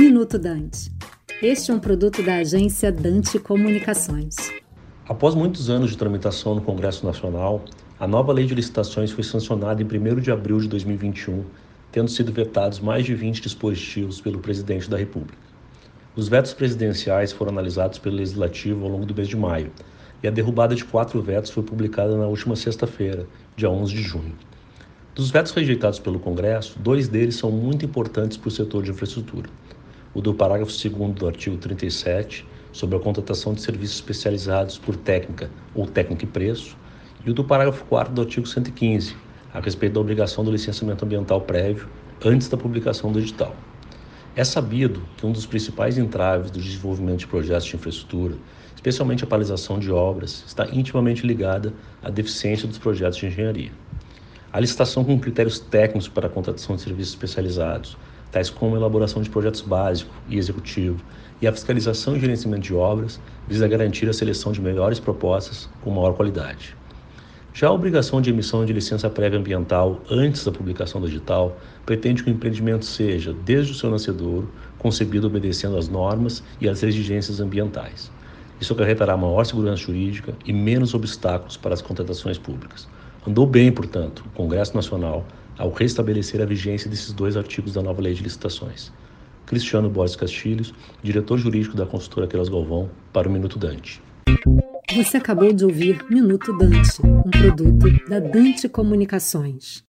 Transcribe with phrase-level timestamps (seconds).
[0.00, 0.90] Minuto Dante.
[1.42, 4.34] Este é um produto da agência Dante Comunicações.
[5.06, 7.62] Após muitos anos de tramitação no Congresso Nacional,
[7.98, 11.44] a nova lei de licitações foi sancionada em 1 de abril de 2021,
[11.92, 15.36] tendo sido vetados mais de 20 dispositivos pelo presidente da República.
[16.16, 19.70] Os vetos presidenciais foram analisados pelo Legislativo ao longo do mês de maio,
[20.22, 24.34] e a derrubada de quatro vetos foi publicada na última sexta-feira, dia 11 de junho.
[25.14, 29.50] Dos vetos rejeitados pelo Congresso, dois deles são muito importantes para o setor de infraestrutura.
[30.12, 35.48] O do parágrafo 2 do artigo 37, sobre a contratação de serviços especializados por técnica
[35.72, 36.76] ou técnica e preço,
[37.24, 39.14] e o do parágrafo 4 do artigo 115,
[39.54, 41.88] a respeito da obrigação do licenciamento ambiental prévio
[42.24, 43.54] antes da publicação do edital.
[44.34, 48.34] É sabido que um dos principais entraves do desenvolvimento de projetos de infraestrutura,
[48.74, 51.72] especialmente a paralisação de obras, está intimamente ligada
[52.02, 53.70] à deficiência dos projetos de engenharia.
[54.52, 57.96] A licitação com critérios técnicos para a contratação de serviços especializados,
[58.30, 61.02] tais como a elaboração de projetos básico e executivo,
[61.40, 65.90] e a fiscalização e gerenciamento de obras, visa garantir a seleção de melhores propostas com
[65.90, 66.76] maior qualidade.
[67.52, 72.22] Já a obrigação de emissão de licença prévia ambiental antes da publicação do edital pretende
[72.22, 77.40] que o empreendimento seja, desde o seu nascedouro, concebido obedecendo às normas e às exigências
[77.40, 78.10] ambientais.
[78.60, 82.86] Isso acarretará maior segurança jurídica e menos obstáculos para as contratações públicas.
[83.26, 85.26] Andou bem, portanto, o Congresso Nacional
[85.60, 88.90] ao restabelecer a vigência desses dois artigos da nova Lei de Licitações.
[89.44, 90.72] Cristiano Borges Castilhos,
[91.02, 94.00] diretor jurídico da consultora Queiroz Galvão, para o Minuto Dante.
[94.94, 99.78] Você acabou de ouvir Minuto Dante, um produto da Dante Comunicações.